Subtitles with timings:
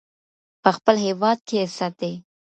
[0.63, 2.13] په خپل هېواد کې عزت دی.